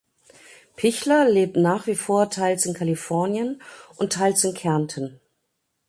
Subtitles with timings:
[0.77, 3.61] Pichler lebt nach wie vor teils in Kalifornien
[3.97, 5.19] und teils in Kärnten.